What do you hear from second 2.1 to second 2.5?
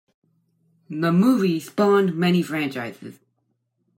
many